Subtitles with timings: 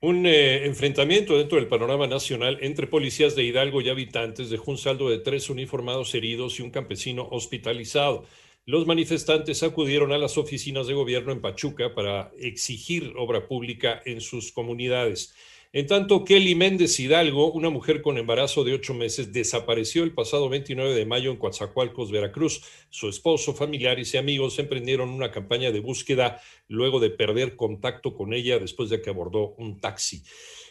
[0.00, 4.78] Un eh, enfrentamiento dentro del panorama nacional entre policías de Hidalgo y habitantes dejó un
[4.78, 8.26] saldo de tres uniformados heridos y un campesino hospitalizado.
[8.64, 14.20] Los manifestantes acudieron a las oficinas de gobierno en Pachuca para exigir obra pública en
[14.20, 15.34] sus comunidades.
[15.74, 20.50] En tanto, Kelly Méndez Hidalgo, una mujer con embarazo de ocho meses, desapareció el pasado
[20.50, 22.62] 29 de mayo en Coatzacoalcos, Veracruz.
[22.90, 28.34] Su esposo, familiares y amigos emprendieron una campaña de búsqueda luego de perder contacto con
[28.34, 30.22] ella después de que abordó un taxi.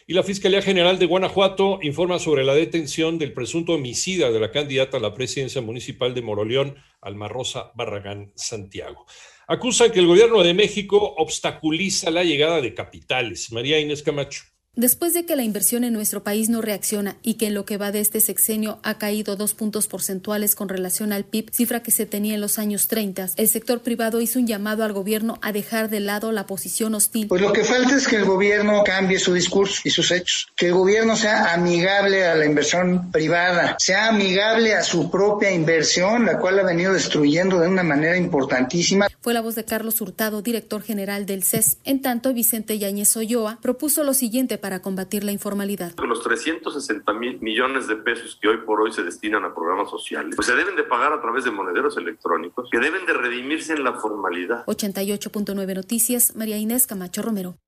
[0.06, 4.52] Y la Fiscalía General de Guanajuato informa sobre la detención del presunto homicida de la
[4.52, 9.04] candidata a la presidencia municipal de Moroleón, Alma Rosa Barragán Santiago.
[9.48, 13.50] Acusan que el gobierno de México obstaculiza la llegada de capitales.
[13.50, 14.44] María Inés Camacho.
[14.74, 17.76] Después de que la inversión en nuestro país no reacciona y que en lo que
[17.76, 21.90] va de este sexenio ha caído dos puntos porcentuales con relación al PIB, cifra que
[21.90, 25.52] se tenía en los años 30, el sector privado hizo un llamado al gobierno a
[25.52, 27.28] dejar de lado la posición hostil.
[27.28, 30.68] Pues lo que falta es que el gobierno cambie su discurso y sus hechos, que
[30.68, 36.38] el gobierno sea amigable a la inversión privada, sea amigable a su propia inversión, la
[36.38, 39.06] cual ha venido destruyendo de una manera importantísima.
[39.20, 41.76] Fue la voz de Carlos Hurtado, director general del CES.
[41.84, 45.92] En tanto, Vicente Yáñez Olloa propuso lo siguiente para combatir la informalidad.
[45.98, 50.34] Los 360 mil millones de pesos que hoy por hoy se destinan a programas sociales,
[50.34, 53.84] pues se deben de pagar a través de monederos electrónicos que deben de redimirse en
[53.84, 54.64] la formalidad.
[54.64, 57.58] 88.9 Noticias, María Inés Camacho Romero.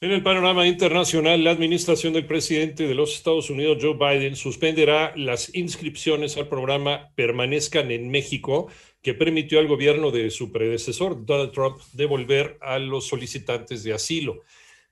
[0.00, 5.14] En el panorama internacional, la administración del presidente de los Estados Unidos, Joe Biden, suspenderá
[5.16, 8.68] las inscripciones al programa Permanezcan en México,
[9.00, 14.42] que permitió al gobierno de su predecesor, Donald Trump, devolver a los solicitantes de asilo.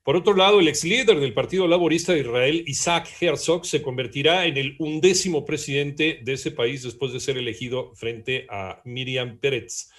[0.04, 4.46] Por otro lado, el ex líder del Partido Laborista de Israel, Isaac Herzog, se convertirá
[4.46, 9.92] en el undécimo presidente de ese país después de ser elegido frente a Miriam Peretz.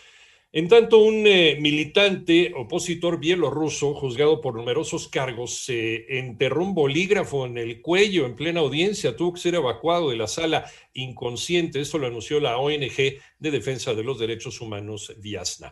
[0.52, 7.46] En tanto, un eh, militante opositor bielorruso, juzgado por numerosos cargos, se enterró un bolígrafo
[7.46, 11.80] en el cuello en plena audiencia, tuvo que ser evacuado de la sala inconsciente.
[11.80, 12.98] Esto lo anunció la ONG
[13.40, 15.72] de Defensa de los Derechos Humanos, Viasna.